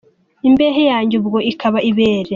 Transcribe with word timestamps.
Imbehe 0.47 0.81
yanjye 0.91 1.13
ubwo 1.17 1.37
ikaba 1.51 1.79
ibere. 1.89 2.29